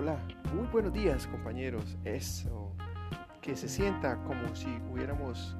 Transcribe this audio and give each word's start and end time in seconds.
Hola, 0.00 0.16
muy 0.54 0.64
buenos 0.68 0.92
días 0.92 1.26
compañeros. 1.26 1.98
Eso, 2.04 2.72
que 3.42 3.56
se 3.56 3.68
sienta 3.68 4.16
como 4.22 4.54
si 4.54 4.68
hubiéramos 4.92 5.56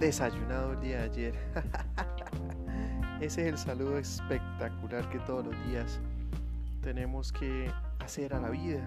desayunado 0.00 0.72
el 0.72 0.80
día 0.80 0.96
de 0.96 1.04
ayer. 1.04 1.34
Ese 3.20 3.42
es 3.42 3.46
el 3.46 3.56
saludo 3.56 3.96
espectacular 3.96 5.08
que 5.08 5.20
todos 5.20 5.46
los 5.46 5.54
días 5.68 6.00
tenemos 6.80 7.30
que 7.30 7.70
hacer 8.00 8.34
a 8.34 8.40
la 8.40 8.50
vida, 8.50 8.82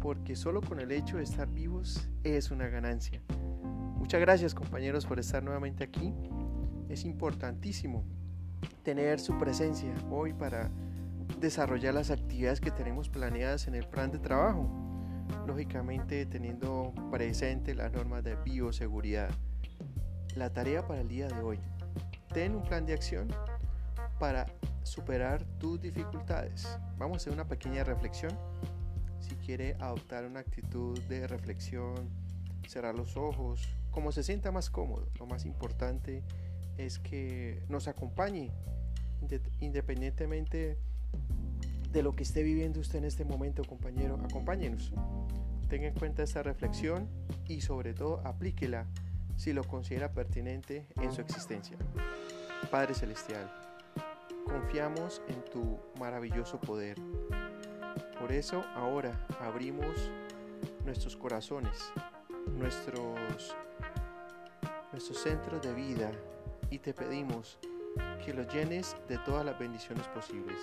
porque 0.00 0.34
solo 0.34 0.62
con 0.62 0.80
el 0.80 0.92
hecho 0.92 1.18
de 1.18 1.24
estar 1.24 1.46
vivos 1.50 2.08
es 2.24 2.50
una 2.50 2.68
ganancia. 2.68 3.20
Muchas 3.98 4.22
gracias 4.22 4.54
compañeros 4.54 5.04
por 5.04 5.18
estar 5.18 5.42
nuevamente 5.42 5.84
aquí. 5.84 6.14
Es 6.88 7.04
importantísimo 7.04 8.02
tener 8.82 9.20
su 9.20 9.38
presencia 9.38 9.92
hoy 10.10 10.32
para 10.32 10.70
desarrollar 11.38 11.94
las 11.94 12.10
actividades 12.10 12.60
que 12.60 12.70
tenemos 12.70 13.08
planeadas 13.08 13.66
en 13.68 13.74
el 13.74 13.86
plan 13.86 14.10
de 14.10 14.18
trabajo, 14.18 14.68
lógicamente 15.46 16.26
teniendo 16.26 16.92
presente 17.10 17.74
las 17.74 17.92
normas 17.92 18.24
de 18.24 18.36
bioseguridad. 18.36 19.30
La 20.34 20.52
tarea 20.52 20.86
para 20.86 21.00
el 21.00 21.08
día 21.08 21.28
de 21.28 21.40
hoy, 21.40 21.58
ten 22.32 22.54
un 22.54 22.62
plan 22.62 22.86
de 22.86 22.94
acción 22.94 23.28
para 24.18 24.46
superar 24.82 25.44
tus 25.58 25.80
dificultades. 25.80 26.78
Vamos 26.98 27.16
a 27.16 27.18
hacer 27.18 27.32
una 27.32 27.48
pequeña 27.48 27.84
reflexión. 27.84 28.32
Si 29.20 29.34
quiere 29.36 29.74
adoptar 29.80 30.24
una 30.24 30.40
actitud 30.40 30.98
de 31.08 31.26
reflexión, 31.26 32.08
cerrar 32.66 32.94
los 32.94 33.16
ojos, 33.16 33.68
como 33.90 34.12
se 34.12 34.22
sienta 34.22 34.52
más 34.52 34.70
cómodo. 34.70 35.08
Lo 35.18 35.26
más 35.26 35.44
importante 35.44 36.22
es 36.78 36.98
que 36.98 37.62
nos 37.68 37.88
acompañe 37.88 38.52
independientemente 39.60 40.78
de 41.92 42.02
lo 42.02 42.14
que 42.14 42.22
esté 42.22 42.42
viviendo 42.42 42.80
usted 42.80 42.98
en 42.98 43.04
este 43.04 43.24
momento, 43.24 43.64
compañero, 43.64 44.18
acompáñenos. 44.24 44.92
Tenga 45.68 45.88
en 45.88 45.94
cuenta 45.94 46.22
esta 46.22 46.42
reflexión 46.42 47.08
y 47.48 47.60
sobre 47.60 47.94
todo 47.94 48.20
aplíquela 48.24 48.86
si 49.36 49.52
lo 49.52 49.64
considera 49.64 50.12
pertinente 50.12 50.86
en 50.96 51.12
su 51.12 51.20
existencia. 51.20 51.76
Padre 52.70 52.94
Celestial, 52.94 53.50
confiamos 54.44 55.22
en 55.28 55.44
tu 55.44 55.78
maravilloso 55.98 56.60
poder. 56.60 56.96
Por 58.18 58.32
eso 58.32 58.64
ahora 58.74 59.26
abrimos 59.40 60.10
nuestros 60.84 61.16
corazones, 61.16 61.92
nuestros, 62.56 63.54
nuestros 64.92 65.18
centros 65.18 65.62
de 65.62 65.74
vida 65.74 66.10
y 66.70 66.78
te 66.78 66.94
pedimos 66.94 67.58
que 68.24 68.32
los 68.32 68.52
llenes 68.52 68.96
de 69.08 69.18
todas 69.18 69.44
las 69.44 69.58
bendiciones 69.58 70.06
posibles. 70.08 70.56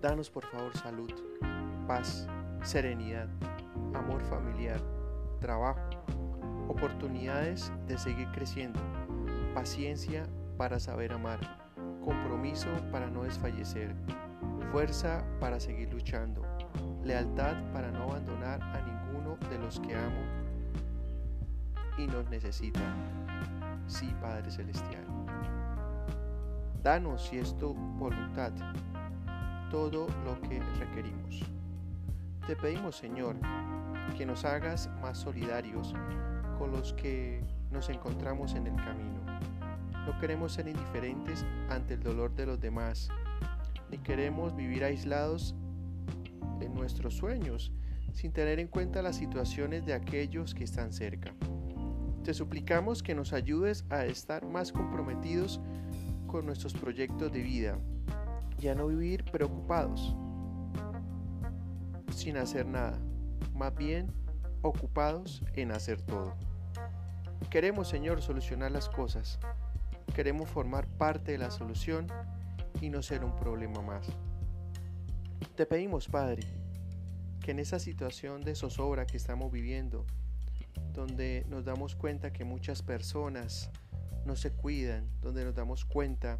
Danos 0.00 0.30
por 0.30 0.44
favor 0.46 0.76
salud, 0.76 1.10
paz, 1.88 2.28
serenidad, 2.62 3.28
amor 3.94 4.22
familiar, 4.22 4.80
trabajo, 5.40 5.80
oportunidades 6.68 7.72
de 7.88 7.98
seguir 7.98 8.28
creciendo, 8.30 8.78
paciencia 9.54 10.22
para 10.56 10.78
saber 10.78 11.12
amar, 11.12 11.40
compromiso 12.04 12.68
para 12.92 13.10
no 13.10 13.24
desfallecer, 13.24 13.92
fuerza 14.70 15.24
para 15.40 15.58
seguir 15.58 15.92
luchando, 15.92 16.42
lealtad 17.02 17.56
para 17.72 17.90
no 17.90 18.04
abandonar 18.04 18.62
a 18.62 18.80
ninguno 18.80 19.36
de 19.50 19.58
los 19.58 19.80
que 19.80 19.96
amo 19.96 20.22
y 21.98 22.06
nos 22.06 22.30
necesitan. 22.30 22.94
Sí, 23.88 24.14
Padre 24.20 24.48
Celestial. 24.52 25.04
Danos, 26.84 27.26
si 27.26 27.38
es 27.38 27.58
tu 27.58 27.74
voluntad, 27.74 28.52
todo 29.70 30.06
lo 30.24 30.40
que 30.48 30.60
requerimos. 30.78 31.42
Te 32.46 32.56
pedimos, 32.56 32.96
Señor, 32.96 33.36
que 34.16 34.24
nos 34.24 34.44
hagas 34.44 34.88
más 35.02 35.18
solidarios 35.18 35.94
con 36.58 36.72
los 36.72 36.94
que 36.94 37.42
nos 37.70 37.88
encontramos 37.90 38.54
en 38.54 38.66
el 38.66 38.76
camino. 38.76 39.20
No 40.06 40.18
queremos 40.18 40.54
ser 40.54 40.68
indiferentes 40.68 41.44
ante 41.68 41.94
el 41.94 42.02
dolor 42.02 42.34
de 42.34 42.46
los 42.46 42.58
demás, 42.58 43.10
ni 43.90 43.98
queremos 43.98 44.56
vivir 44.56 44.84
aislados 44.84 45.54
en 46.60 46.74
nuestros 46.74 47.14
sueños, 47.14 47.70
sin 48.12 48.32
tener 48.32 48.58
en 48.58 48.68
cuenta 48.68 49.02
las 49.02 49.16
situaciones 49.16 49.84
de 49.84 49.92
aquellos 49.92 50.54
que 50.54 50.64
están 50.64 50.92
cerca. 50.92 51.34
Te 52.24 52.32
suplicamos 52.32 53.02
que 53.02 53.14
nos 53.14 53.34
ayudes 53.34 53.84
a 53.90 54.06
estar 54.06 54.46
más 54.46 54.72
comprometidos 54.72 55.60
con 56.26 56.46
nuestros 56.46 56.72
proyectos 56.72 57.30
de 57.32 57.42
vida 57.42 57.78
y 58.60 58.68
a 58.68 58.74
no 58.74 58.88
vivir 58.88 59.24
preocupados, 59.24 60.16
sin 62.14 62.36
hacer 62.36 62.66
nada, 62.66 62.98
más 63.54 63.74
bien 63.74 64.12
ocupados 64.62 65.42
en 65.54 65.72
hacer 65.72 66.02
todo. 66.02 66.34
Queremos, 67.50 67.88
Señor, 67.88 68.20
solucionar 68.20 68.72
las 68.72 68.88
cosas. 68.88 69.38
Queremos 70.14 70.48
formar 70.48 70.86
parte 70.86 71.32
de 71.32 71.38
la 71.38 71.50
solución 71.50 72.08
y 72.80 72.90
no 72.90 73.02
ser 73.02 73.24
un 73.24 73.34
problema 73.36 73.80
más. 73.80 74.08
Te 75.54 75.64
pedimos, 75.64 76.08
Padre, 76.08 76.42
que 77.40 77.52
en 77.52 77.58
esa 77.60 77.78
situación 77.78 78.42
de 78.42 78.54
zozobra 78.54 79.06
que 79.06 79.16
estamos 79.16 79.52
viviendo, 79.52 80.04
donde 80.92 81.46
nos 81.48 81.64
damos 81.64 81.94
cuenta 81.94 82.32
que 82.32 82.44
muchas 82.44 82.82
personas 82.82 83.70
no 84.24 84.36
se 84.36 84.50
cuidan, 84.50 85.08
donde 85.22 85.44
nos 85.44 85.54
damos 85.54 85.84
cuenta 85.84 86.38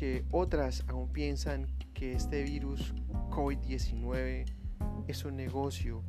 que 0.00 0.24
otras 0.30 0.82
aún 0.88 1.12
piensan 1.12 1.66
que 1.92 2.14
este 2.14 2.42
virus 2.42 2.94
COVID-19 3.28 4.46
es 5.06 5.26
un 5.26 5.36
negocio, 5.36 6.02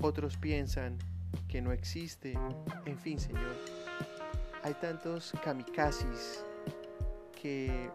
otros 0.00 0.38
piensan 0.38 0.96
que 1.46 1.60
no 1.60 1.70
existe, 1.70 2.32
en 2.86 2.98
fin, 2.98 3.20
Señor. 3.20 3.54
Hay 4.62 4.72
tantos 4.72 5.34
kamikazes 5.44 6.46
que 7.42 7.90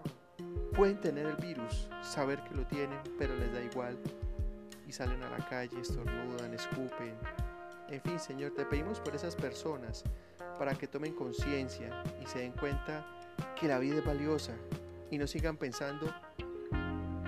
pueden 0.76 1.02
tener 1.02 1.26
el 1.26 1.38
virus, 1.38 1.90
saber 2.04 2.44
que 2.44 2.54
lo 2.54 2.68
tienen, 2.68 3.00
pero 3.18 3.36
les 3.36 3.52
da 3.52 3.64
igual 3.64 3.98
y 4.88 4.92
salen 4.92 5.24
a 5.24 5.30
la 5.32 5.44
calle, 5.50 5.82
estornudan, 5.82 6.54
escupen. 6.54 7.16
En 7.90 8.00
fin, 8.00 8.20
Señor, 8.20 8.52
te 8.52 8.64
pedimos 8.64 9.00
por 9.00 9.16
esas 9.16 9.36
personas 9.36 10.04
para 10.60 10.76
que 10.76 10.86
tomen 10.86 11.16
conciencia 11.16 12.04
y 12.24 12.28
se 12.28 12.38
den 12.38 12.52
cuenta 12.52 13.04
que 13.60 13.68
la 13.68 13.80
vida 13.80 13.96
es 13.96 14.06
valiosa 14.06 14.54
y 15.12 15.18
no 15.18 15.28
sigan 15.28 15.58
pensando 15.58 16.14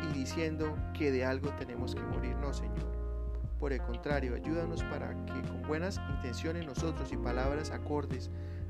y 0.04 0.18
diciendo 0.18 0.78
que 0.94 1.12
de 1.12 1.26
algo 1.26 1.50
tenemos 1.52 1.96
que 1.96 2.02
morir. 2.02 2.36
No, 2.38 2.54
Señor. 2.54 2.98
Por 3.60 3.74
el 3.74 3.82
contrario, 3.82 4.36
ayúdanos 4.36 4.84
para 4.84 5.10
que 5.26 5.42
con 5.42 5.64
buenas 5.64 6.00
intenciones 6.16 6.66
nosotros 6.66 7.12
y 7.12 7.18
palabras 7.18 7.72
acordes 7.72 8.30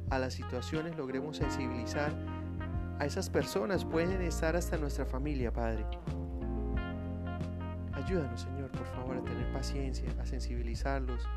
a 0.09 0.17
las 0.17 0.33
situaciones 0.33 0.95
logremos 0.97 1.37
sensibilizar 1.37 2.11
a 2.99 3.05
esas 3.05 3.29
personas. 3.29 3.83
Pueden 3.83 4.21
estar 4.21 4.55
hasta 4.55 4.77
nuestra 4.77 5.05
familia, 5.05 5.51
Padre. 5.51 5.85
Ayúdanos, 7.93 8.41
Señor, 8.41 8.71
por 8.71 8.85
favor, 8.87 9.17
a 9.17 9.23
tener 9.23 9.51
paciencia, 9.51 10.09
a 10.21 10.25
sensibilizarlos 10.25 11.27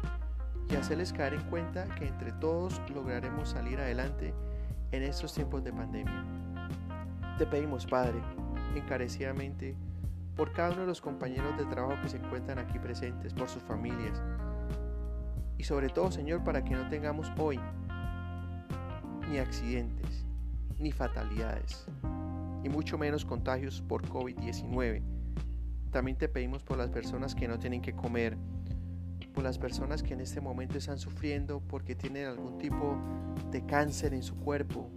y 0.69 0.77
hacerles 0.77 1.13
caer 1.13 1.35
en 1.35 1.43
cuenta 1.43 1.87
que 1.97 2.07
entre 2.07 2.33
todos 2.33 2.81
lograremos 2.95 3.49
salir 3.49 3.81
adelante 3.81 4.33
en 4.93 5.03
estos 5.03 5.35
tiempos 5.35 5.65
de 5.65 5.73
pandemia. 5.73 6.25
Te 7.41 7.47
pedimos, 7.47 7.87
Padre, 7.87 8.21
encarecidamente, 8.77 9.75
por 10.37 10.53
cada 10.53 10.73
uno 10.73 10.83
de 10.83 10.89
los 10.89 11.01
compañeros 11.01 11.57
de 11.57 11.65
trabajo 11.65 12.03
que 12.03 12.11
se 12.11 12.19
encuentran 12.19 12.59
aquí 12.59 12.79
presentes, 12.79 13.33
por 13.33 13.49
sus 13.49 13.63
familias, 13.63 14.23
y 15.57 15.65
sobre 15.65 15.89
todo, 15.89 16.11
Señor, 16.11 16.45
para 16.45 16.63
que 16.63 16.75
no 16.75 16.87
tengamos 16.91 17.33
hoy 17.39 17.59
ni 19.31 19.39
accidentes, 19.39 20.27
ni 20.79 20.93
fatalidades, 20.93 21.87
y 22.63 22.69
mucho 22.69 22.99
menos 22.99 23.25
contagios 23.25 23.81
por 23.81 24.07
COVID-19. 24.07 25.01
También 25.93 26.19
te 26.19 26.29
pedimos 26.29 26.63
por 26.63 26.77
las 26.77 26.91
personas 26.91 27.35
que 27.35 27.49
no 27.49 27.59
tienen 27.59 27.81
que 27.81 27.95
comer, 27.95 28.37
por 29.33 29.45
las 29.45 29.57
personas 29.57 30.03
que 30.03 30.13
en 30.13 30.21
este 30.21 30.43
momento 30.43 30.77
están 30.77 30.99
sufriendo 30.99 31.63
porque 31.67 31.95
tienen 31.95 32.27
algún 32.27 32.59
tipo 32.59 32.99
de 33.51 33.65
cáncer 33.65 34.13
en 34.13 34.23
su 34.23 34.37
cuerpo, 34.37 34.91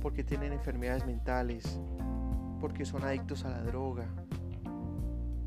porque 0.00 0.24
tienen 0.24 0.52
enfermedades 0.52 1.04
mentales, 1.06 1.80
porque 2.60 2.84
son 2.84 3.04
adictos 3.04 3.44
a 3.44 3.50
la 3.50 3.62
droga, 3.62 4.06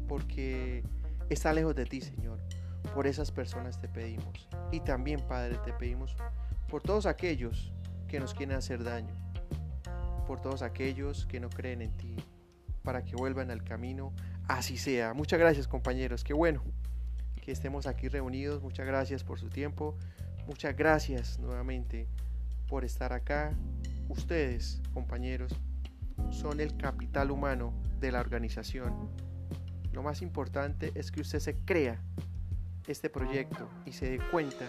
porque 0.07 0.83
están 1.30 1.56
lejos 1.56 1.75
de 1.75 1.86
ti, 1.86 2.01
Señor. 2.01 2.39
Por 2.94 3.07
esas 3.07 3.31
personas 3.31 3.80
te 3.80 3.88
pedimos. 3.88 4.50
Y 4.71 4.80
también, 4.80 5.21
Padre, 5.27 5.57
te 5.63 5.71
pedimos 5.74 6.15
por 6.68 6.81
todos 6.81 7.06
aquellos 7.06 7.71
que 8.07 8.19
nos 8.19 8.33
quieren 8.33 8.57
hacer 8.57 8.83
daño, 8.83 9.13
por 10.27 10.42
todos 10.42 10.62
aquellos 10.62 11.25
que 11.27 11.39
no 11.39 11.50
creen 11.50 11.81
en 11.81 11.95
ti, 11.97 12.15
para 12.83 13.04
que 13.04 13.15
vuelvan 13.15 13.51
al 13.51 13.63
camino. 13.63 14.13
Así 14.47 14.77
sea. 14.77 15.13
Muchas 15.13 15.39
gracias, 15.39 15.68
compañeros. 15.68 16.24
Qué 16.24 16.33
bueno 16.33 16.63
que 17.42 17.51
estemos 17.51 17.88
aquí 17.88 18.07
reunidos. 18.07 18.62
Muchas 18.62 18.86
gracias 18.86 19.24
por 19.24 19.39
su 19.39 19.50
tiempo. 19.50 19.95
Muchas 20.47 20.75
gracias 20.75 21.39
nuevamente 21.39 22.07
por 22.68 22.83
estar 22.86 23.13
acá. 23.13 23.54
Ustedes, 24.12 24.81
compañeros, 24.94 25.54
son 26.30 26.60
el 26.60 26.78
capital 26.78 27.31
humano 27.31 27.74
de 28.00 28.12
la 28.12 28.19
organización 28.19 29.10
lo 29.94 30.04
más 30.04 30.22
importante 30.22 30.92
es 30.96 31.12
que 31.12 31.22
usted 31.22 31.40
se 31.40 31.56
crea 31.66 32.02
este 32.88 33.10
proyecto 33.10 33.69
y 33.86 33.92
se 33.92 34.10
dé 34.10 34.19
cuenta 34.31 34.66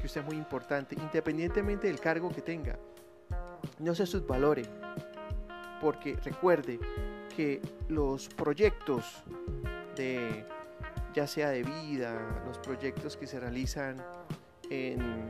que 0.00 0.06
usted 0.06 0.20
es 0.20 0.26
muy 0.26 0.36
importante, 0.36 0.94
independientemente 0.94 1.88
del 1.88 2.00
cargo 2.00 2.30
que 2.30 2.40
tenga. 2.40 2.78
No 3.78 3.94
se 3.94 4.06
subvalore, 4.06 4.62
porque 5.80 6.16
recuerde 6.24 6.78
que 7.36 7.60
los 7.88 8.28
proyectos 8.28 9.22
de 9.96 10.44
ya 11.12 11.26
sea 11.26 11.50
de 11.50 11.64
vida, 11.64 12.42
los 12.46 12.58
proyectos 12.58 13.16
que 13.16 13.26
se 13.26 13.40
realizan 13.40 13.96
en 14.70 15.28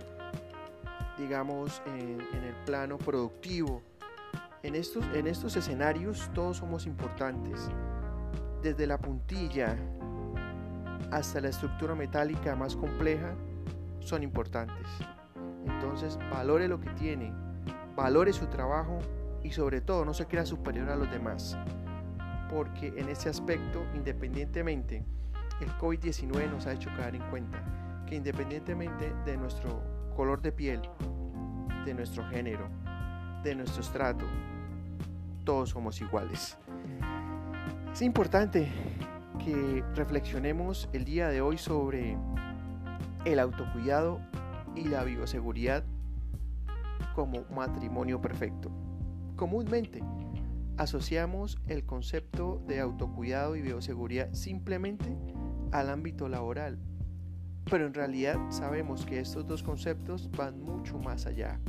digamos 1.21 1.83
en, 1.87 2.21
el 2.21 2.55
plano 2.65 2.97
productivo, 2.97 3.83
en 4.63 4.75
estos, 4.75 5.05
en 5.15 5.27
estos 5.27 5.55
escenarios 5.55 6.31
todos 6.35 6.57
somos 6.57 6.87
importantes, 6.87 7.69
desde 8.63 8.87
la 8.87 8.99
puntilla 8.99 9.77
hasta 11.11 11.41
la 11.41 11.49
estructura 11.49 11.95
metálica 11.95 12.57
más 12.57 12.75
compleja, 12.75 13.35
son 14.01 14.23
importantes. 14.23 14.87
Entonces, 15.67 16.19
valore 16.31 16.69
lo 16.69 16.81
que 16.81 16.91
tiene, 16.91 17.33
valore 17.95 18.33
su 18.33 18.47
trabajo 18.47 18.99
y 19.43 19.51
sobre 19.51 19.81
todo 19.81 20.05
no 20.05 20.15
se 20.15 20.27
crea 20.27 20.47
superior 20.47 20.89
a 20.89 20.97
los 20.97 21.11
demás. 21.11 21.57
Porque 22.49 22.89
en 22.97 23.09
ese 23.09 23.29
aspecto, 23.29 23.85
independientemente, 23.95 25.05
el 25.61 25.69
COVID-19 25.79 26.51
nos 26.51 26.67
ha 26.67 26.73
hecho 26.73 26.91
caer 26.97 27.17
en 27.17 27.31
cuenta 27.31 27.63
que 28.07 28.17
independientemente 28.17 29.13
de 29.25 29.37
nuestro 29.37 29.83
color 30.17 30.43
de 30.43 30.53
piel, 30.53 30.81
de 31.85 31.95
nuestro 31.95 32.25
género, 32.29 32.69
de 33.43 33.55
nuestro 33.55 33.83
estrato, 33.83 34.25
todos 35.45 35.71
somos 35.71 36.01
iguales. 36.01 36.57
Es 37.93 38.03
importante 38.03 38.69
que 39.45 39.83
reflexionemos 39.95 40.89
el 40.93 41.05
día 41.05 41.29
de 41.29 41.41
hoy 41.41 41.59
sobre 41.59 42.17
el 43.25 43.39
autocuidado 43.39 44.21
y 44.75 44.85
la 44.85 45.05
bioseguridad 45.05 45.85
como 47.15 47.45
matrimonio 47.55 48.21
perfecto. 48.21 48.71
Comúnmente 49.37 50.03
asociamos 50.77 51.59
el 51.67 51.85
concepto 51.85 52.63
de 52.67 52.81
autocuidado 52.81 53.57
y 53.57 53.63
bioseguridad 53.63 54.33
simplemente 54.33 55.17
al 55.73 55.91
ámbito 55.91 56.29
laboral, 56.29 56.79
pero 57.69 57.87
en 57.87 57.95
realidad 57.95 58.39
sabemos 58.51 59.05
que 59.05 59.21
estos 59.21 59.47
dos 59.47 59.63
conceptos 59.63 60.31
van 60.31 60.61
mucho 60.61 60.99
más 60.99 61.27
allá. 61.27 61.61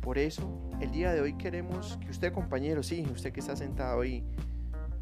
Por 0.00 0.18
eso, 0.18 0.70
el 0.80 0.90
día 0.90 1.12
de 1.12 1.20
hoy 1.20 1.34
queremos 1.36 1.98
que 1.98 2.10
usted, 2.10 2.32
compañero, 2.32 2.82
sí, 2.82 3.06
usted 3.12 3.32
que 3.32 3.40
está 3.40 3.56
sentado 3.56 4.00
ahí, 4.00 4.24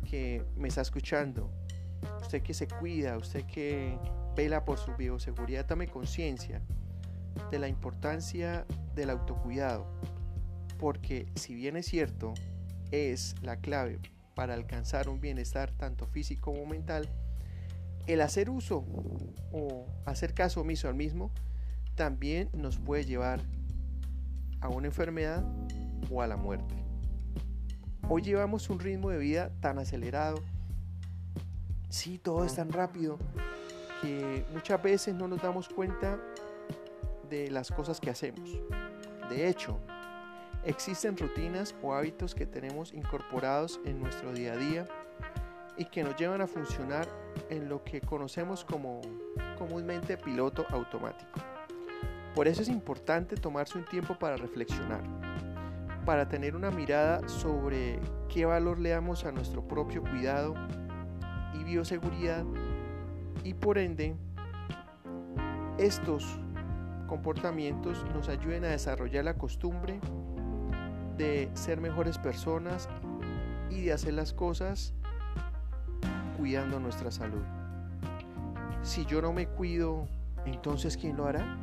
que 0.08 0.44
me 0.56 0.68
está 0.68 0.80
escuchando, 0.80 1.50
usted 2.20 2.42
que 2.42 2.54
se 2.54 2.66
cuida, 2.66 3.16
usted 3.16 3.44
que 3.44 3.98
vela 4.34 4.64
por 4.64 4.78
su 4.78 4.94
bioseguridad, 4.96 5.66
tome 5.66 5.88
conciencia 5.88 6.62
de 7.50 7.58
la 7.58 7.68
importancia 7.68 8.66
del 8.94 9.10
autocuidado, 9.10 9.86
porque 10.78 11.26
si 11.34 11.54
bien 11.54 11.76
es 11.76 11.86
cierto, 11.86 12.34
es 12.90 13.34
la 13.42 13.56
clave 13.56 14.00
para 14.34 14.54
alcanzar 14.54 15.08
un 15.08 15.20
bienestar 15.20 15.70
tanto 15.72 16.06
físico 16.06 16.52
como 16.52 16.66
mental, 16.66 17.08
el 18.06 18.20
hacer 18.20 18.50
uso 18.50 18.84
o 19.52 19.86
hacer 20.04 20.34
caso 20.34 20.60
omiso 20.60 20.88
al 20.88 20.94
mismo 20.94 21.30
también 21.94 22.50
nos 22.52 22.78
puede 22.78 23.04
llevar 23.04 23.40
a 24.60 24.68
una 24.68 24.86
enfermedad 24.86 25.44
o 26.10 26.22
a 26.22 26.26
la 26.26 26.36
muerte. 26.36 26.74
Hoy 28.08 28.22
llevamos 28.22 28.70
un 28.70 28.78
ritmo 28.78 29.10
de 29.10 29.18
vida 29.18 29.50
tan 29.60 29.78
acelerado, 29.78 30.38
sí, 31.88 32.18
todo 32.18 32.44
es 32.44 32.54
tan 32.54 32.70
rápido, 32.70 33.18
que 34.00 34.44
muchas 34.52 34.80
veces 34.82 35.14
no 35.14 35.26
nos 35.26 35.42
damos 35.42 35.68
cuenta 35.68 36.18
de 37.28 37.50
las 37.50 37.70
cosas 37.70 37.98
que 37.98 38.10
hacemos. 38.10 38.60
De 39.28 39.48
hecho, 39.48 39.80
existen 40.64 41.16
rutinas 41.16 41.74
o 41.82 41.94
hábitos 41.94 42.34
que 42.34 42.46
tenemos 42.46 42.92
incorporados 42.92 43.80
en 43.84 43.98
nuestro 44.00 44.32
día 44.32 44.52
a 44.52 44.56
día 44.56 44.86
y 45.76 45.84
que 45.86 46.02
nos 46.02 46.16
llevan 46.16 46.40
a 46.40 46.46
funcionar 46.46 47.06
en 47.50 47.68
lo 47.68 47.84
que 47.84 48.00
conocemos 48.00 48.64
como 48.64 49.00
comúnmente 49.58 50.16
piloto 50.16 50.66
automático. 50.70 51.40
Por 52.34 52.48
eso 52.48 52.62
es 52.62 52.68
importante 52.68 53.36
tomarse 53.36 53.78
un 53.78 53.84
tiempo 53.84 54.18
para 54.18 54.36
reflexionar, 54.36 55.02
para 56.04 56.28
tener 56.28 56.54
una 56.54 56.70
mirada 56.70 57.26
sobre 57.28 57.98
qué 58.28 58.44
valor 58.44 58.78
le 58.78 58.90
damos 58.90 59.24
a 59.24 59.32
nuestro 59.32 59.66
propio 59.66 60.02
cuidado 60.02 60.54
y 61.54 61.64
bioseguridad 61.64 62.44
y 63.42 63.54
por 63.54 63.78
ende 63.78 64.16
estos 65.78 66.38
comportamientos 67.06 68.04
nos 68.12 68.28
ayuden 68.28 68.64
a 68.64 68.68
desarrollar 68.68 69.24
la 69.24 69.34
costumbre 69.34 70.00
de 71.16 71.50
ser 71.54 71.80
mejores 71.80 72.18
personas 72.18 72.88
y 73.70 73.82
de 73.82 73.92
hacer 73.92 74.14
las 74.14 74.32
cosas 74.32 74.94
cuidando 76.46 76.78
nuestra 76.78 77.10
salud. 77.10 77.42
Si 78.84 79.04
yo 79.04 79.20
no 79.20 79.32
me 79.32 79.48
cuido, 79.48 80.06
entonces 80.44 80.96
¿quién 80.96 81.16
lo 81.16 81.26
hará? 81.26 81.58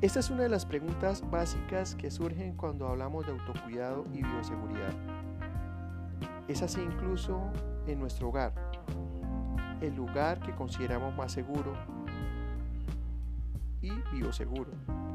Esta 0.00 0.20
es 0.20 0.30
una 0.30 0.44
de 0.44 0.48
las 0.48 0.64
preguntas 0.64 1.28
básicas 1.28 1.96
que 1.96 2.08
surgen 2.08 2.54
cuando 2.54 2.86
hablamos 2.86 3.26
de 3.26 3.32
autocuidado 3.32 4.06
y 4.14 4.22
bioseguridad. 4.22 4.92
Es 6.46 6.62
así 6.62 6.80
incluso 6.80 7.40
en 7.88 7.98
nuestro 7.98 8.28
hogar, 8.28 8.54
el 9.80 9.96
lugar 9.96 10.38
que 10.38 10.54
consideramos 10.54 11.16
más 11.16 11.32
seguro 11.32 11.72
y 13.82 13.90
bioseguro. 14.12 14.70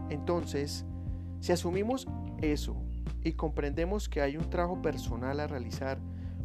Entonces, 0.09 0.85
si 1.39 1.53
asumimos 1.53 2.05
eso 2.41 2.75
y 3.23 3.31
comprendemos 3.31 4.09
que 4.09 4.19
hay 4.19 4.35
un 4.35 4.49
trabajo 4.49 4.81
personal 4.81 5.39
a 5.39 5.47
realizar 5.47 5.99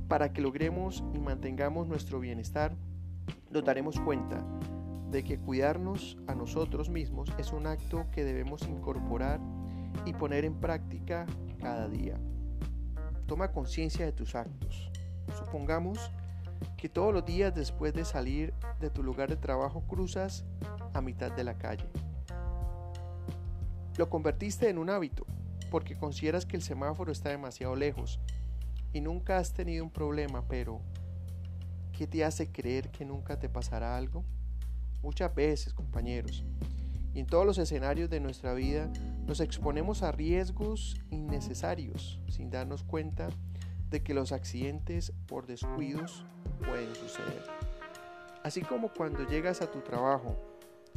para 0.09 0.33
que 0.33 0.41
logremos 0.41 1.05
y 1.15 1.19
mantengamos 1.19 1.87
nuestro 1.87 2.19
bienestar, 2.19 2.75
nos 3.51 3.65
daremos 3.65 4.01
cuenta 4.01 4.43
de 5.11 5.23
que 5.23 5.39
cuidarnos 5.39 6.19
a 6.27 6.35
nosotros 6.35 6.89
mismos 6.89 7.31
es 7.39 7.53
un 7.53 7.67
acto 7.67 8.07
que 8.13 8.25
debemos 8.25 8.63
incorporar 8.63 9.41
y 10.05 10.13
poner 10.15 10.45
en 10.45 10.55
práctica 10.55 11.27
cada 11.61 11.89
día. 11.89 12.19
Toma 13.27 13.53
conciencia 13.53 14.07
de 14.07 14.13
tus 14.13 14.35
actos. 14.35 14.91
Supongamos 15.39 16.11
que 16.77 16.89
todos 16.89 17.13
los 17.13 17.25
días 17.25 17.55
después 17.55 17.93
de 17.93 18.05
salir 18.05 18.55
de 18.81 18.91
tu 18.91 19.03
lugar 19.03 19.29
de 19.29 19.37
trabajo 19.37 19.83
cruzas 19.83 20.45
a 20.95 21.01
mitad 21.01 21.31
de 21.33 21.45
la 21.45 21.59
calle. 21.59 21.89
Lo 23.97 24.09
convertiste 24.09 24.69
en 24.71 24.79
un 24.79 24.91
hábito 24.91 25.27
porque 25.71 25.97
consideras 25.97 26.47
que 26.47 26.57
el 26.57 26.63
semáforo 26.63 27.13
está 27.13 27.29
demasiado 27.29 27.77
lejos 27.77 28.21
y 28.93 29.01
nunca 29.01 29.39
has 29.39 29.53
tenido 29.53 29.85
un 29.85 29.91
problema, 29.91 30.47
pero 30.49 30.81
¿qué 31.93 32.07
te 32.07 32.25
hace 32.25 32.51
creer 32.51 32.91
que 32.91 33.05
nunca 33.05 33.39
te 33.39 33.49
pasará 33.49 33.97
algo? 33.97 34.25
Muchas 35.03 35.35
veces, 35.35 35.75
compañeros, 35.75 36.45
y 37.15 37.21
en 37.21 37.27
todos 37.27 37.47
los 37.47 37.59
escenarios 37.59 38.11
de 38.11 38.21
nuestra 38.21 38.55
vida 38.55 38.91
nos 39.27 39.41
exponemos 39.41 40.03
a 40.03 40.13
riesgos 40.13 40.97
innecesarios 41.11 42.21
sin 42.29 42.51
darnos 42.51 42.83
cuenta 42.83 43.29
de 43.91 44.03
que 44.03 44.15
los 44.15 44.33
accidentes 44.33 45.13
por 45.27 45.47
descuidos 45.47 46.25
pueden 46.67 46.95
suceder. 46.95 47.43
Así 48.43 48.61
como 48.63 48.93
cuando 48.93 49.27
llegas 49.27 49.63
a 49.63 49.71
tu 49.71 49.81
trabajo, 49.81 50.37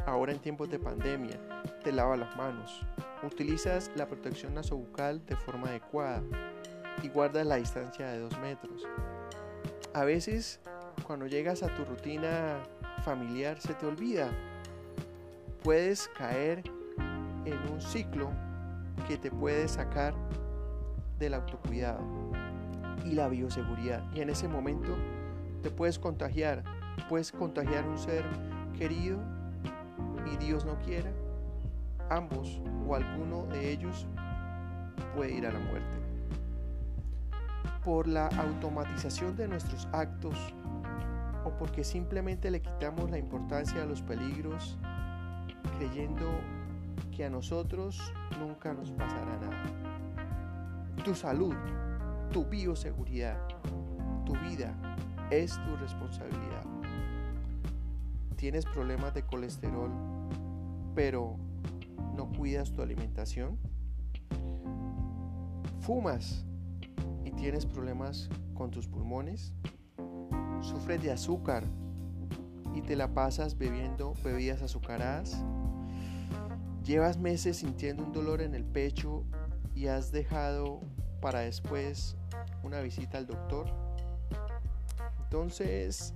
ahora 0.06 0.32
en 0.32 0.40
tiempos 0.40 0.70
de 0.70 0.80
pandemia, 0.80 1.40
te 1.84 1.92
lavas 1.92 2.20
las 2.20 2.36
manos, 2.36 2.82
utilizas 3.24 3.92
la 3.96 4.08
protección 4.08 4.54
nasobucal 4.54 5.26
de 5.26 5.36
forma 5.36 5.70
adecuada 5.70 6.22
y 7.04 7.10
guardas 7.10 7.46
la 7.46 7.56
distancia 7.56 8.08
de 8.08 8.20
dos 8.20 8.38
metros. 8.40 8.88
A 9.94 10.04
veces, 10.04 10.60
cuando 11.06 11.28
llegas 11.28 11.64
a 11.64 11.74
tu 11.76 11.84
rutina 11.84 12.60
familiar 13.02 13.60
se 13.60 13.74
te 13.74 13.86
olvida. 13.86 14.30
Puedes 15.64 16.08
caer 16.18 16.64
en 17.46 17.58
un 17.72 17.82
ciclo 17.82 18.30
que 19.08 19.18
te 19.18 19.32
puede 19.32 19.68
sacar 19.68 20.14
del 21.20 21.34
autocuidado 21.34 22.02
y 23.06 23.12
la 23.12 23.28
bioseguridad. 23.28 24.04
Y 24.14 24.22
en 24.22 24.30
ese 24.30 24.48
momento 24.48 24.96
te 25.62 25.70
puedes 25.70 26.00
contagiar. 26.00 26.64
Puedes 27.10 27.32
contagiar 27.32 27.88
un 27.88 27.98
ser 27.98 28.24
querido 28.78 29.20
y 30.32 30.38
Dios 30.38 30.66
no 30.66 30.78
quiera. 30.80 31.12
Ambos 32.10 32.62
o 32.88 32.96
alguno 32.96 33.46
de 33.48 33.72
ellos 33.72 34.08
puede 35.16 35.34
ir 35.34 35.46
a 35.48 35.52
la 35.52 35.60
muerte. 35.60 36.01
Por 37.84 38.08
la 38.08 38.28
automatización 38.28 39.36
de 39.36 39.48
nuestros 39.48 39.88
actos 39.92 40.36
o 41.44 41.52
porque 41.58 41.84
simplemente 41.84 42.52
le 42.52 42.62
quitamos 42.62 43.10
la 43.10 43.18
importancia 43.18 43.82
a 43.82 43.86
los 43.86 44.02
peligros 44.02 44.78
creyendo 45.78 46.28
que 47.16 47.26
a 47.26 47.30
nosotros 47.30 48.00
nunca 48.40 48.74
nos 48.74 48.92
pasará 48.92 49.38
nada. 49.40 49.64
Tu 51.04 51.16
salud, 51.16 51.56
tu 52.32 52.46
bioseguridad, 52.46 53.38
tu 54.26 54.34
vida 54.48 54.76
es 55.32 55.60
tu 55.64 55.76
responsabilidad. 55.78 56.64
¿Tienes 58.36 58.66
problemas 58.66 59.14
de 59.14 59.24
colesterol, 59.24 59.92
pero 60.96 61.38
no 62.16 62.30
cuidas 62.30 62.72
tu 62.72 62.82
alimentación? 62.82 63.58
¿Fumas 65.80 66.46
tienes 67.42 67.66
problemas 67.66 68.30
con 68.54 68.70
tus 68.70 68.88
pulmones? 68.88 69.56
¿Sufres 70.62 71.02
de 71.02 71.12
azúcar 71.12 71.64
y 72.76 72.84
te 72.84 72.96
la 72.96 73.16
pasas 73.16 73.58
bebiendo 73.58 74.14
bebidas 74.24 74.62
azucaradas? 74.62 75.44
¿Llevas 76.84 77.18
meses 77.18 77.58
sintiendo 77.58 78.04
un 78.04 78.12
dolor 78.12 78.44
en 78.44 78.54
el 78.54 78.64
pecho 78.64 79.26
y 79.74 79.88
has 79.88 80.12
dejado 80.12 80.82
para 81.20 81.40
después 81.40 82.16
una 82.62 82.80
visita 82.82 83.18
al 83.18 83.26
doctor? 83.26 83.66
Entonces, 85.24 86.14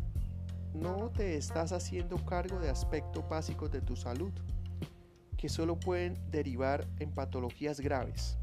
no 0.76 1.10
te 1.10 1.38
estás 1.38 1.72
haciendo 1.72 2.24
cargo 2.24 2.60
de 2.60 2.70
aspectos 2.70 3.28
básicos 3.28 3.72
de 3.72 3.82
tu 3.82 3.96
salud 3.96 4.32
que 5.38 5.50
solo 5.50 5.80
pueden 5.80 6.20
derivar 6.30 6.86
en 7.00 7.10
patologías 7.10 7.80
graves, 7.80 8.38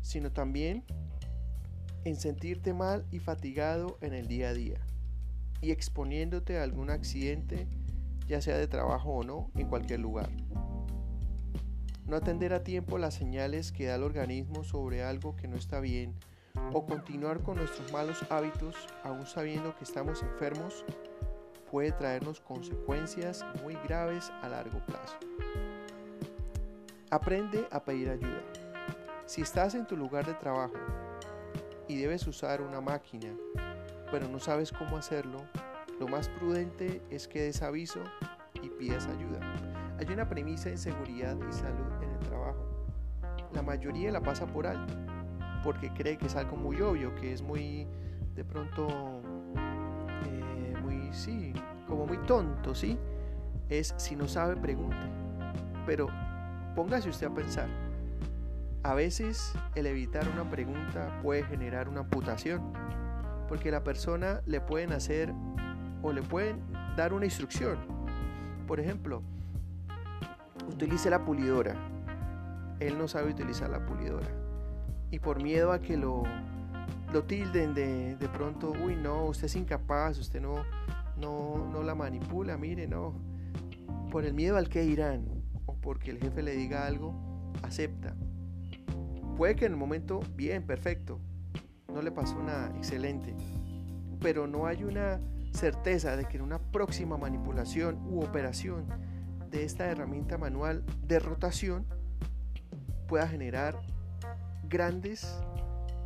sino 0.00 0.30
también 0.30 0.84
en 2.08 2.16
sentirte 2.16 2.72
mal 2.72 3.04
y 3.10 3.18
fatigado 3.18 3.98
en 4.00 4.14
el 4.14 4.28
día 4.28 4.48
a 4.48 4.54
día 4.54 4.80
y 5.60 5.72
exponiéndote 5.72 6.58
a 6.58 6.62
algún 6.62 6.90
accidente, 6.90 7.66
ya 8.26 8.40
sea 8.40 8.56
de 8.56 8.66
trabajo 8.66 9.10
o 9.10 9.24
no, 9.24 9.50
en 9.56 9.68
cualquier 9.68 10.00
lugar. 10.00 10.30
No 12.06 12.16
atender 12.16 12.54
a 12.54 12.64
tiempo 12.64 12.96
las 12.96 13.14
señales 13.14 13.72
que 13.72 13.86
da 13.86 13.96
el 13.96 14.02
organismo 14.02 14.64
sobre 14.64 15.02
algo 15.02 15.36
que 15.36 15.48
no 15.48 15.56
está 15.56 15.80
bien 15.80 16.14
o 16.72 16.86
continuar 16.86 17.42
con 17.42 17.56
nuestros 17.56 17.92
malos 17.92 18.24
hábitos 18.30 18.74
aún 19.04 19.26
sabiendo 19.26 19.76
que 19.76 19.84
estamos 19.84 20.22
enfermos 20.22 20.84
puede 21.70 21.92
traernos 21.92 22.40
consecuencias 22.40 23.44
muy 23.62 23.74
graves 23.86 24.32
a 24.42 24.48
largo 24.48 24.80
plazo. 24.86 25.18
Aprende 27.10 27.66
a 27.70 27.84
pedir 27.84 28.08
ayuda. 28.08 28.42
Si 29.26 29.42
estás 29.42 29.74
en 29.74 29.86
tu 29.86 29.96
lugar 29.96 30.24
de 30.24 30.34
trabajo 30.34 30.78
y 31.88 31.96
debes 31.96 32.26
usar 32.26 32.60
una 32.60 32.80
máquina, 32.80 33.28
pero 34.10 34.28
no 34.28 34.38
sabes 34.38 34.70
cómo 34.72 34.96
hacerlo, 34.96 35.42
lo 35.98 36.06
más 36.06 36.28
prudente 36.28 37.02
es 37.10 37.26
que 37.26 37.42
des 37.42 37.62
aviso 37.62 38.00
y 38.62 38.68
pidas 38.68 39.06
ayuda. 39.06 39.40
Hay 39.98 40.06
una 40.12 40.28
premisa 40.28 40.68
en 40.68 40.78
seguridad 40.78 41.36
y 41.36 41.52
salud 41.52 42.02
en 42.02 42.10
el 42.10 42.18
trabajo. 42.20 42.64
La 43.52 43.62
mayoría 43.62 44.12
la 44.12 44.20
pasa 44.20 44.46
por 44.46 44.66
alto 44.66 44.94
porque 45.62 45.90
cree 45.90 46.16
que 46.16 46.26
es 46.26 46.36
algo 46.36 46.56
muy 46.56 46.80
obvio, 46.80 47.14
que 47.16 47.32
es 47.32 47.42
muy, 47.42 47.86
de 48.34 48.44
pronto, 48.44 49.20
eh, 50.26 50.74
muy, 50.82 51.12
sí, 51.12 51.52
como 51.86 52.06
muy 52.06 52.18
tonto, 52.18 52.74
¿sí? 52.74 52.98
Es 53.68 53.94
si 53.96 54.16
no 54.16 54.28
sabe, 54.28 54.56
pregunte. 54.56 54.96
Pero 55.84 56.08
póngase 56.74 57.08
usted 57.08 57.26
a 57.26 57.34
pensar. 57.34 57.87
A 58.88 58.94
veces 58.94 59.52
el 59.74 59.84
evitar 59.84 60.26
una 60.30 60.50
pregunta 60.50 61.20
puede 61.22 61.44
generar 61.44 61.90
una 61.90 62.00
amputación, 62.00 62.72
porque 63.46 63.70
la 63.70 63.84
persona 63.84 64.40
le 64.46 64.62
pueden 64.62 64.94
hacer 64.94 65.30
o 66.00 66.10
le 66.10 66.22
pueden 66.22 66.62
dar 66.96 67.12
una 67.12 67.26
instrucción. 67.26 67.76
Por 68.66 68.80
ejemplo, 68.80 69.22
utilice 70.70 71.10
la 71.10 71.22
pulidora. 71.22 71.74
Él 72.80 72.96
no 72.96 73.08
sabe 73.08 73.28
utilizar 73.28 73.68
la 73.68 73.84
pulidora 73.84 74.26
y 75.10 75.18
por 75.18 75.42
miedo 75.42 75.72
a 75.72 75.80
que 75.80 75.98
lo, 75.98 76.22
lo 77.12 77.24
tilden 77.24 77.74
de, 77.74 78.16
de 78.16 78.28
pronto, 78.30 78.72
uy, 78.82 78.96
no, 78.96 79.26
usted 79.26 79.48
es 79.48 79.56
incapaz, 79.56 80.18
usted 80.18 80.40
no, 80.40 80.64
no, 81.18 81.68
no 81.70 81.82
la 81.82 81.94
manipula, 81.94 82.56
mire, 82.56 82.86
no. 82.86 83.12
Por 84.10 84.24
el 84.24 84.32
miedo 84.32 84.56
al 84.56 84.70
que 84.70 84.82
irán 84.82 85.26
o 85.66 85.74
porque 85.74 86.10
el 86.10 86.18
jefe 86.18 86.42
le 86.42 86.52
diga 86.52 86.86
algo, 86.86 87.52
acepta. 87.62 88.16
Puede 89.38 89.54
que 89.54 89.66
en 89.66 89.72
el 89.72 89.78
momento, 89.78 90.18
bien, 90.34 90.64
perfecto, 90.64 91.20
no 91.86 92.02
le 92.02 92.10
pasó 92.10 92.42
nada, 92.42 92.72
excelente, 92.76 93.36
pero 94.20 94.48
no 94.48 94.66
hay 94.66 94.82
una 94.82 95.20
certeza 95.52 96.16
de 96.16 96.24
que 96.24 96.38
en 96.38 96.42
una 96.42 96.58
próxima 96.58 97.16
manipulación 97.16 98.04
u 98.10 98.20
operación 98.20 98.88
de 99.48 99.62
esta 99.62 99.86
herramienta 99.86 100.38
manual 100.38 100.84
de 101.06 101.20
rotación 101.20 101.86
pueda 103.06 103.28
generar 103.28 103.80
grandes 104.64 105.38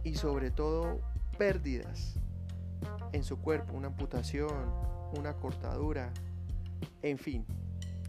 y 0.05 0.17
sobre 0.17 0.51
todo 0.51 1.01
pérdidas 1.39 2.21
en 3.13 3.25
su 3.25 3.39
cuerpo, 3.39 3.73
una 3.73 3.87
amputación, 3.87 4.75
una 5.17 5.33
cortadura, 5.39 6.13
en 7.01 7.17
fin. 7.17 7.47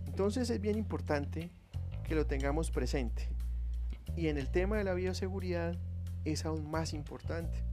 Entonces 0.06 0.50
es 0.50 0.60
bien 0.60 0.77
importante 0.77 1.50
que 2.03 2.13
lo 2.13 2.25
tengamos 2.27 2.72
presente. 2.72 3.32
Y 4.15 4.27
en 4.27 4.38
el 4.38 4.50
tema 4.50 4.77
de 4.77 4.83
la 4.83 4.93
bioseguridad 4.93 5.75
es 6.25 6.45
aún 6.45 6.69
más 6.69 6.93
importante. 6.93 7.63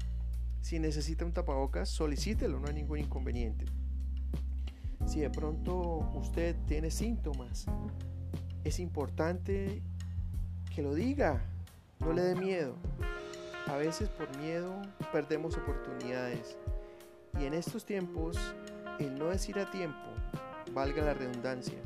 Si 0.60 0.78
necesita 0.78 1.25
un 1.25 1.32
tapabocas, 1.32 1.88
solicítelo, 1.88 2.60
no 2.60 2.68
hay 2.68 2.75
ningún 2.75 2.99
inconveniente. 2.99 3.64
Si 5.06 5.20
de 5.20 5.30
pronto 5.30 6.10
usted 6.14 6.56
tiene 6.66 6.90
síntomas, 6.90 7.66
es 8.64 8.78
importante 8.78 9.82
que 10.75 10.82
lo 10.82 10.94
diga, 10.94 11.42
no 12.00 12.12
le 12.12 12.22
dé 12.22 12.34
miedo. 12.34 12.76
A 13.66 13.76
veces 13.76 14.08
por 14.08 14.37
miedo 14.38 14.80
perdemos 15.12 15.56
oportunidades. 15.56 16.56
Y 17.38 17.44
en 17.44 17.54
estos 17.54 17.84
tiempos, 17.84 18.37
el 18.99 19.18
no 19.18 19.26
decir 19.26 19.58
a 19.58 19.70
tiempo, 19.70 19.99
valga 20.72 21.02
la 21.02 21.14
redundancia, 21.14 21.78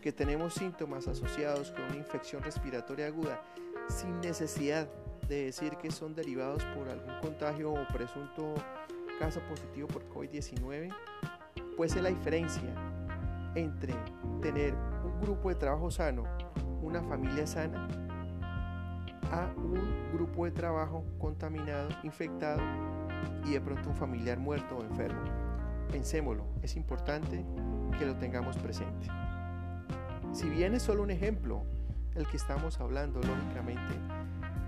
que 0.00 0.12
tenemos 0.12 0.54
síntomas 0.54 1.06
asociados 1.06 1.70
con 1.72 1.82
una 1.84 1.96
infección 1.96 2.42
respiratoria 2.42 3.06
aguda 3.06 3.40
sin 3.88 4.20
necesidad 4.20 4.88
de 5.28 5.46
decir 5.46 5.76
que 5.76 5.90
son 5.90 6.14
derivados 6.14 6.62
por 6.76 6.88
algún 6.88 7.18
contagio 7.20 7.72
o 7.72 7.86
presunto 7.88 8.54
caso 9.18 9.40
positivo 9.48 9.88
por 9.88 10.08
COVID-19, 10.10 10.94
puede 11.76 11.90
ser 11.90 12.02
la 12.02 12.10
diferencia 12.10 12.72
entre 13.54 13.94
tener 14.42 14.74
un 15.04 15.20
grupo 15.20 15.48
de 15.48 15.54
trabajo 15.54 15.90
sano, 15.90 16.24
una 16.82 17.02
familia 17.02 17.46
sana 17.46 17.88
a 19.32 19.50
un 19.56 20.12
grupo 20.12 20.44
de 20.44 20.52
trabajo 20.52 21.04
contaminado, 21.18 21.88
infectado 22.02 22.60
y 23.44 23.52
de 23.52 23.60
pronto 23.60 23.90
un 23.90 23.96
familiar 23.96 24.38
muerto 24.38 24.76
o 24.76 24.82
enfermo. 24.84 25.20
Pensémoslo, 25.90 26.44
es 26.62 26.76
importante 26.76 27.44
que 27.98 28.06
lo 28.06 28.16
tengamos 28.16 28.56
presente. 28.58 29.08
Si 30.32 30.48
bien 30.48 30.74
es 30.74 30.82
solo 30.82 31.02
un 31.02 31.10
ejemplo 31.10 31.64
el 32.16 32.26
que 32.26 32.36
estamos 32.36 32.80
hablando, 32.80 33.20
lógicamente, 33.20 33.94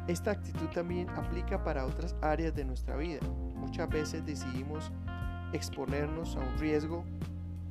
esta 0.06 0.30
actitud 0.30 0.66
también 0.68 1.08
aplica 1.10 1.64
para 1.64 1.84
otras 1.84 2.14
áreas 2.22 2.54
de 2.54 2.64
nuestra 2.64 2.96
vida. 2.96 3.20
Muchas 3.56 3.88
veces 3.88 4.24
decidimos 4.24 4.90
exponernos 5.52 6.36
a 6.36 6.40
un 6.40 6.58
riesgo 6.58 7.04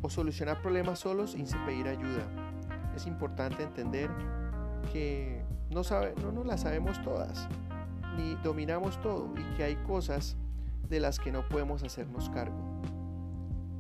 o 0.01 0.09
solucionar 0.09 0.61
problemas 0.61 0.99
solos 0.99 1.31
sin 1.31 1.45
pedir 1.65 1.87
ayuda. 1.87 2.27
Es 2.95 3.07
importante 3.07 3.63
entender 3.63 4.09
que 4.91 5.43
no, 5.69 5.83
sabe, 5.83 6.13
no 6.21 6.31
nos 6.31 6.45
las 6.45 6.61
sabemos 6.61 7.01
todas, 7.01 7.47
ni 8.17 8.35
dominamos 8.43 9.01
todo 9.01 9.33
y 9.37 9.55
que 9.55 9.63
hay 9.63 9.75
cosas 9.75 10.37
de 10.89 10.99
las 10.99 11.19
que 11.19 11.31
no 11.31 11.47
podemos 11.47 11.83
hacernos 11.83 12.29
cargo. 12.29 12.57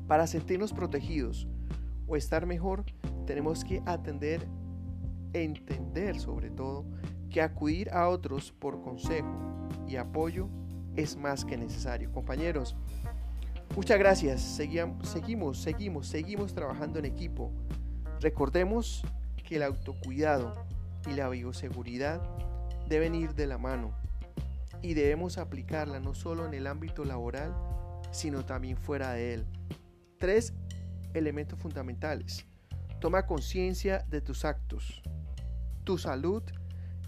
Para 0.07 0.27
sentirnos 0.27 0.73
protegidos 0.73 1.47
o 2.07 2.15
estar 2.15 2.45
mejor, 2.45 2.85
tenemos 3.25 3.63
que 3.63 3.81
atender, 3.85 4.47
entender 5.33 6.19
sobre 6.19 6.49
todo, 6.49 6.85
que 7.29 7.41
acudir 7.41 7.89
a 7.91 8.07
otros 8.09 8.51
por 8.51 8.81
consejo 8.81 9.27
y 9.87 9.97
apoyo 9.97 10.49
es 10.95 11.15
más 11.15 11.45
que 11.45 11.57
necesario. 11.57 12.11
Compañeros, 12.11 12.75
muchas 13.75 13.99
gracias. 13.99 14.41
seguimos, 14.41 15.57
seguimos, 15.59 16.07
seguimos 16.07 16.53
trabajando 16.53 16.99
en 16.99 17.05
equipo. 17.05 17.51
Recordemos 18.19 19.03
que 19.47 19.57
el 19.57 19.63
autocuidado 19.63 20.53
y 21.07 21.13
la 21.13 21.29
bioseguridad 21.29 22.21
deben 22.87 23.15
ir 23.15 23.33
de 23.33 23.47
la 23.47 23.57
mano 23.57 23.91
y 24.81 24.93
debemos 24.93 25.37
aplicarla 25.37 25.99
no 25.99 26.13
solo 26.13 26.45
en 26.45 26.53
el 26.53 26.67
ámbito 26.67 27.05
laboral, 27.05 27.55
sino 28.11 28.45
también 28.45 28.77
fuera 28.77 29.13
de 29.13 29.35
él. 29.35 29.45
Tres 30.17 30.53
elementos 31.13 31.59
fundamentales. 31.59 32.45
Toma 32.99 33.25
conciencia 33.25 34.05
de 34.09 34.21
tus 34.21 34.45
actos. 34.45 35.01
Tu 35.87 35.97
salud 35.97 36.43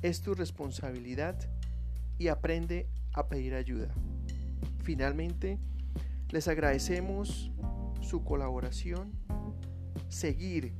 es 0.01 0.21
tu 0.21 0.33
responsabilidad 0.33 1.35
y 2.17 2.29
aprende 2.29 2.87
a 3.11 3.27
pedir 3.27 3.53
ayuda. 3.53 3.89
Finalmente, 4.83 5.59
les 6.29 6.47
agradecemos 6.47 7.51
su 7.99 8.23
colaboración. 8.23 9.11
Seguir 10.07 10.71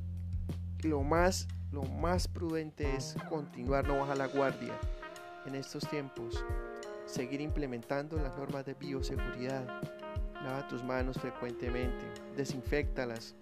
lo 0.81 1.03
más 1.03 1.49
lo 1.73 1.83
más 1.83 2.29
prudente 2.29 2.95
es 2.95 3.17
continuar, 3.27 3.85
no 3.85 3.99
bajar 3.99 4.17
la 4.17 4.27
guardia 4.27 4.79
en 5.45 5.55
estos 5.55 5.85
tiempos, 5.89 6.41
seguir 7.05 7.41
implementando 7.41 8.15
las 8.15 8.33
normas 8.37 8.65
de 8.65 8.75
bioseguridad 8.75 9.67
Lava 10.41 10.65
tus 10.69 10.85
manos 10.85 11.17
frecuentemente, 11.19 12.05
desinfectalas 12.37 13.35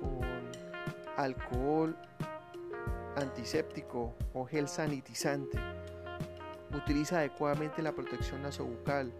con 0.00 0.26
alcohol 1.16 1.96
antiséptico 3.16 4.14
o 4.34 4.44
gel 4.44 4.68
sanitizante. 4.68 5.58
Utiliza 6.74 7.18
adecuadamente 7.18 7.82
la 7.82 7.92
protección 7.92 8.42
nasobucal. 8.42 9.12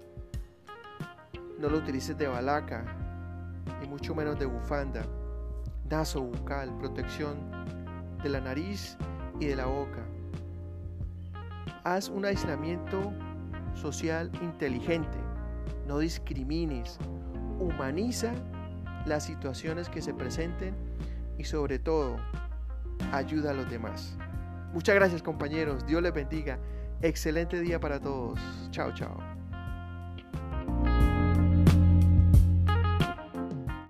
No 1.59 1.69
lo 1.69 1.79
utilices 1.79 2.17
de 2.17 2.29
balaca 2.29 2.85
y 3.83 3.89
mucho 3.89 4.15
menos 4.15 4.39
de 4.39 4.47
bufanda. 4.47 5.03
Nasobucal, 5.89 6.77
protección 6.79 7.37
de 8.23 8.29
la 8.29 8.41
nariz 8.41 8.97
y 9.41 9.47
de 9.47 9.57
la 9.57 9.67
boca. 9.67 10.05
Haz 11.85 12.09
un 12.09 12.25
aislamiento 12.25 13.13
social 13.75 14.31
inteligente. 14.43 15.19
No 15.87 15.99
discrimines. 15.99 16.99
Humaniza 17.59 18.33
las 19.07 19.25
situaciones 19.25 19.89
que 19.89 20.03
se 20.03 20.15
presenten 20.15 20.75
y 21.39 21.45
sobre 21.45 21.79
todo 21.79 22.17
ayuda 23.13 23.51
a 23.51 23.55
los 23.55 23.71
demás. 23.71 24.17
Muchas 24.73 24.95
gracias 24.95 25.23
compañeros. 25.23 25.87
Dios 25.87 26.03
les 26.03 26.13
bendiga. 26.13 26.59
Excelente 27.03 27.61
día 27.61 27.81
para 27.81 27.99
todos. 27.99 28.39
Chao, 28.71 28.93
chao. 28.95 29.30